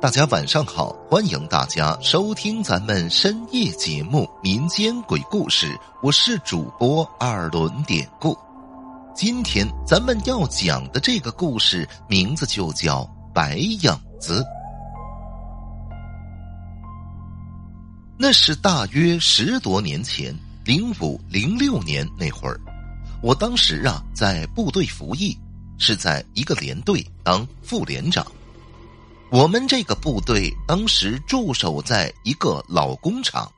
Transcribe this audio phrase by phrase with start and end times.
[0.00, 5.66] 大家晚上好，欢迎大家收听咱们深夜节目《民间鬼故事》，
[6.00, 8.38] 我是主播二轮典故。
[9.12, 13.02] 今天咱们要讲的这个故事名字就叫
[13.34, 14.40] 《白影子》。
[18.16, 20.32] 那是大约十多年前，
[20.64, 22.60] 零五零六年那会儿，
[23.20, 25.36] 我当时啊在部队服役，
[25.76, 28.24] 是在一个连队当副连长。
[29.30, 33.50] 我们这个部队当时驻守在一个老工厂，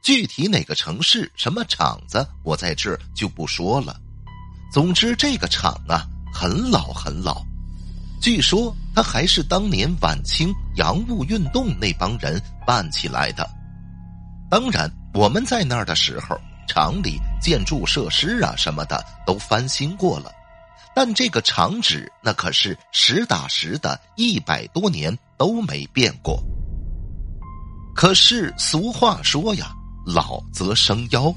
[0.00, 4.00] 具体哪个城市、什么厂子，我在这就不说了。
[4.72, 7.44] 总之，这个厂啊很老很老，
[8.20, 13.44] 据说它还是当年晚清洋务运动那帮人办起来的。
[14.48, 20.30] 当然，我们在那儿的时候，厂里建筑设施啊什么的都翻新过了。
[20.94, 26.42] 但这个厂址那可是实打实的，一百多年都没变过。
[27.94, 29.72] 可是俗话说呀，
[30.06, 31.34] 老则生妖。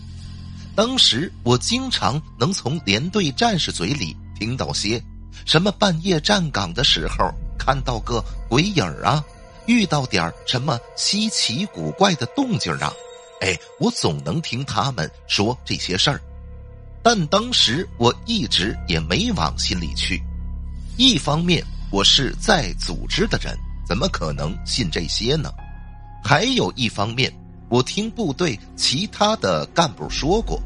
[0.75, 5.01] 当时我经常能从连队战士嘴里听到些
[5.45, 9.23] 什么半夜站岗的时候看到个鬼影啊，
[9.67, 12.91] 遇到点什么稀奇古怪的动静啊，
[13.39, 16.21] 哎，我总能听他们说这些事儿。
[17.05, 20.19] 但当时我一直也没往心里去，
[20.97, 23.55] 一方面我是在组织的人，
[23.87, 25.53] 怎么可能信这些呢？
[26.23, 27.31] 还有一方面，
[27.69, 30.59] 我听部队其他的干部说过，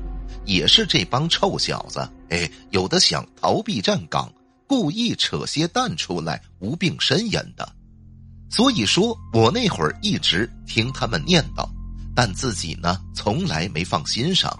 [0.46, 4.32] 也是这帮臭小子，哎，有的想逃避站岗，
[4.66, 7.70] 故意扯些蛋出来无病呻吟的。
[8.50, 11.68] 所以说我那会儿一直听他们念叨，
[12.16, 14.58] 但自己呢，从来没放心上。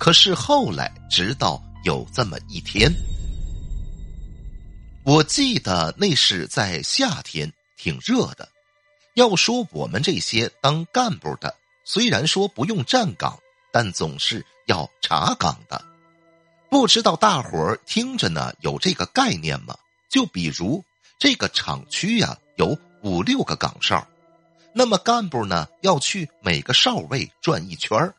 [0.00, 2.90] 可是后来，直到有这么一天，
[5.04, 8.48] 我记得那是在夏天，挺热的。
[9.12, 13.38] 要说我们这些当干部的，虽然说不用站岗，
[13.70, 15.84] 但总是要查岗的。
[16.70, 19.76] 不知道大伙儿听着呢有这个概念吗？
[20.08, 20.82] 就比如
[21.18, 24.06] 这个厂区呀，有五六个岗哨，
[24.72, 28.14] 那么干部呢要去每个哨位转一圈儿。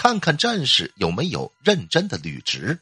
[0.00, 2.78] 看看战士有没有认真的履职，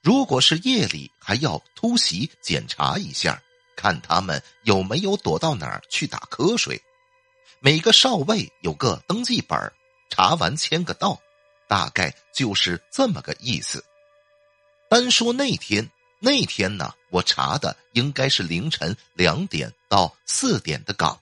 [0.00, 3.42] 如果是夜里，还要突袭检查一下，
[3.76, 6.80] 看他们有没有躲到哪儿去打瞌睡。
[7.60, 9.70] 每个哨位有个登记本
[10.08, 11.20] 查完签个到，
[11.68, 13.84] 大概就是这么个意思。
[14.88, 15.90] 单说那天，
[16.20, 21.20] 那天呢，我查的应该是凌晨两点到四点的岗。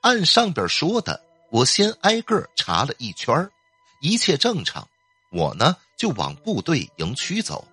[0.00, 3.46] 按上边说的，我先挨个查了一圈
[4.02, 4.86] 一切正常，
[5.30, 7.64] 我呢就往部队营区走。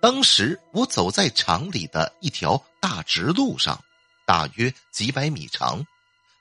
[0.00, 3.82] 当时我走在厂里的一条大直路上，
[4.24, 5.84] 大约几百米长，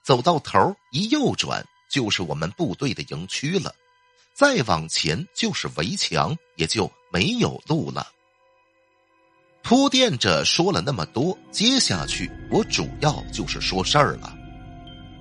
[0.04, 3.74] 走到头一右转就是我们部队的营区了，
[4.36, 8.08] 再往前就是围墙，也就没有路了。
[9.64, 14.38] 铺垫着说了那么多，接下去我主要就是说事儿了。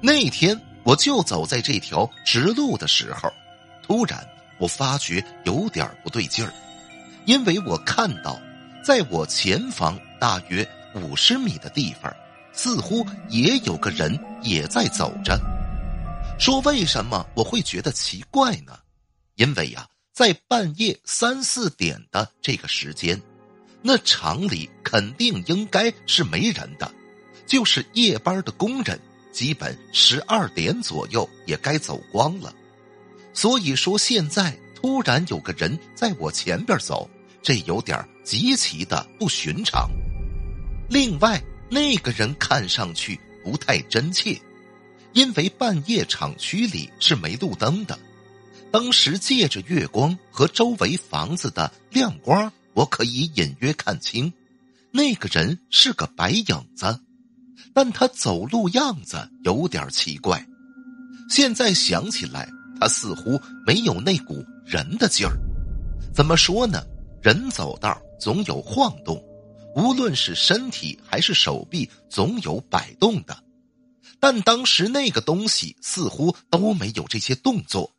[0.03, 3.33] 那天我就走在这条直路的时候。
[3.91, 4.25] 突然，
[4.57, 6.55] 我发觉有点不对劲儿，
[7.27, 8.41] 因为我看到，
[8.85, 10.65] 在我前方大约
[10.95, 12.15] 五十米的地方，
[12.53, 15.37] 似乎也有个人也在走着。
[16.39, 18.79] 说为什么我会觉得奇怪呢？
[19.35, 23.21] 因为呀，在半夜三四点的这个时间，
[23.83, 26.89] 那厂里肯定应该是没人的，
[27.45, 29.01] 就是夜班的工人，
[29.33, 32.55] 基本十二点左右也该走光了。
[33.33, 37.09] 所以说，现在突然有个人在我前边走，
[37.43, 39.89] 这有点极其的不寻常。
[40.89, 44.37] 另外，那个人看上去不太真切，
[45.13, 47.99] 因为半夜厂区里是没路灯的。
[48.73, 54.33] 当时借着月光和周围房子的亮光，我可以隐约看清，
[54.91, 57.01] 那个人是个白影子，
[57.73, 60.45] 但他走路样子有点奇怪。
[61.29, 62.49] 现在想起来。
[62.81, 65.37] 他似乎没有那股人的劲儿，
[66.15, 66.83] 怎么说呢？
[67.23, 69.23] 人走道总有晃动，
[69.77, 73.37] 无论是身体还是手臂，总有摆动的。
[74.19, 77.91] 但当时那个东西似乎都没有这些动作，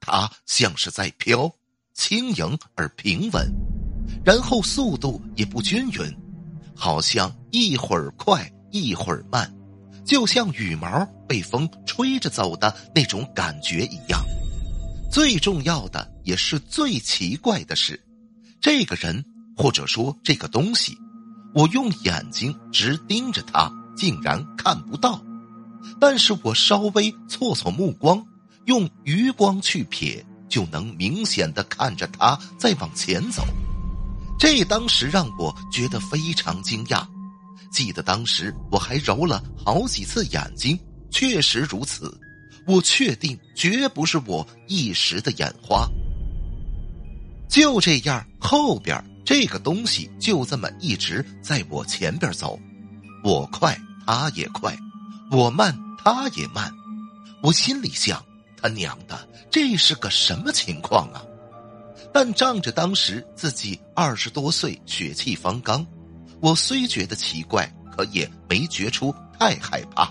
[0.00, 1.50] 它像是在飘，
[1.94, 3.50] 轻盈而平稳，
[4.22, 6.16] 然后速度也不均匀，
[6.74, 9.50] 好像一会儿快一会儿慢。
[10.08, 14.24] 就像羽毛被风吹着走的那种感觉一样。
[15.12, 18.02] 最重要的也是最奇怪的是，
[18.58, 19.22] 这个人
[19.54, 20.96] 或者说这个东西，
[21.54, 25.22] 我用眼睛直盯着他，竟然看不到。
[26.00, 28.24] 但是我稍微错错目光，
[28.64, 33.46] 用余光去瞥，就能明显的看着他在往前走。
[34.38, 37.06] 这当时让我觉得非常惊讶。
[37.70, 40.78] 记得当时我还揉了好几次眼睛，
[41.10, 42.12] 确实如此。
[42.66, 45.88] 我确定绝不是我一时的眼花。
[47.48, 52.58] 就这样，后边这个东西就这么一直在我前边走，
[53.24, 54.70] 我快，他也快；
[55.30, 55.74] 我慢，
[56.04, 56.70] 他也慢。
[57.42, 58.22] 我心里想：
[58.60, 61.22] 他娘的，这是个什么情况啊？
[62.12, 65.86] 但仗着当时自己二十多岁，血气方刚，
[66.40, 70.10] 我虽觉得奇怪，可也没觉出太害怕。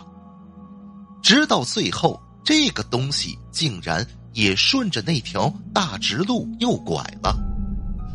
[1.21, 7.35] 直到最后，这个东西竟然也顺着那条大直路右拐了，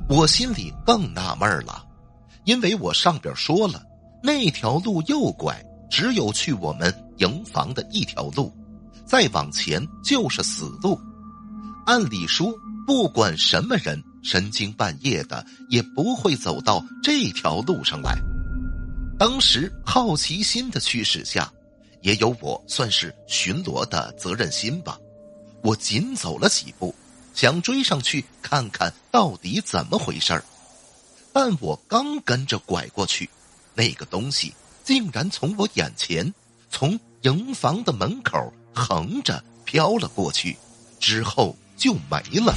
[0.09, 1.85] 我心里更纳闷了，
[2.45, 3.83] 因为我上边说了，
[4.23, 8.53] 那条路右拐只有去我们营房的一条路，
[9.05, 11.01] 再往前就是死路。
[11.87, 12.53] 按理说。
[12.85, 18.17] 不管什么人，深更半夜的也不会走到这条路上来。
[19.19, 21.53] 当时好奇心的驱使下，
[22.01, 24.99] 也有我算是巡逻的责任心吧。
[25.63, 26.95] 我紧走了几步，
[27.35, 30.45] 想追上去看看到底怎么回事儿。
[31.33, 33.29] 但我刚跟着拐过去，
[33.75, 34.53] 那个东西
[34.85, 36.33] 竟然从我眼前，
[36.71, 40.57] 从营房的门口横着飘了过去，
[41.01, 41.57] 之后。
[41.75, 42.55] 就没了。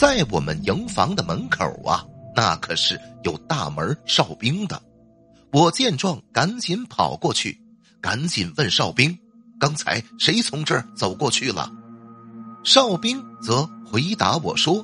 [0.00, 2.02] 在我们营房的门口啊，
[2.34, 4.82] 那可是有大门哨兵的。
[5.52, 7.60] 我见状，赶紧跑过去，
[8.00, 9.14] 赶紧问哨兵
[9.60, 11.70] ：“刚才谁从这儿走过去了？”
[12.64, 14.82] 哨兵则回答我说：“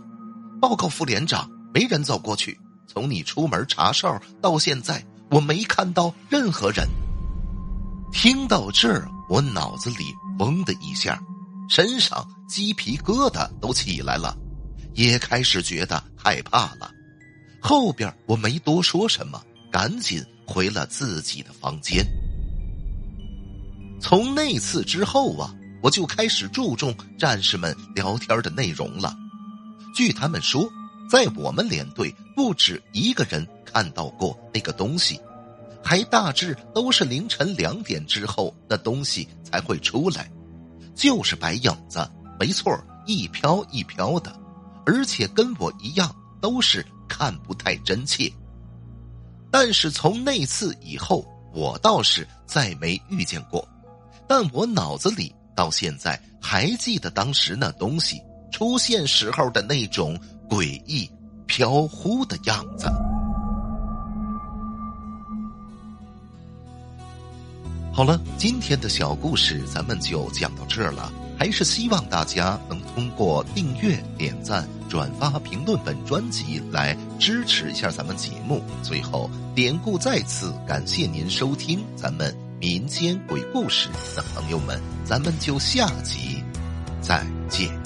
[0.60, 2.60] 报告副连长，没人走过去。
[2.86, 6.86] 从你出门查哨到现在，我没看到任何人。”
[8.12, 11.18] 听到这儿，我脑子里嗡的一下。
[11.70, 14.36] 身上鸡皮疙瘩都起来了，
[14.96, 16.90] 也开始觉得害怕了。
[17.60, 19.40] 后边我没多说什么，
[19.70, 22.04] 赶紧回了自己的房间。
[24.00, 29.16] 从那次之后啊，我就开始注重战士们聊天的内容了。
[29.94, 30.68] 据他们说，
[31.10, 35.18] 在我们连队不止一个人看到过那个东西，
[35.82, 40.30] 还大致都是凌晨两点之后那东西才会出来。
[40.94, 42.08] 就是白影子，
[42.38, 44.34] 没错一飘一飘的，
[44.86, 48.32] 而且跟我一样都是看不太真切。
[49.50, 53.66] 但是从那次以后，我倒是再没遇见过，
[54.28, 58.20] 但我脑子里到现在还记得当时那东西
[58.52, 60.18] 出现时候的那种
[60.48, 61.10] 诡异
[61.46, 62.86] 飘忽的样子。
[67.92, 71.10] 好了，今天的小故事咱们就讲到这儿了。
[71.38, 78.62] 还是希望大家能通过订阅、点赞、转发、评论本专辑来支持一下咱们节目。
[78.82, 86.42] 最后，典故再次感谢您收听咱们民间鬼故事的朋友们，咱们就下集
[87.00, 87.85] 再见。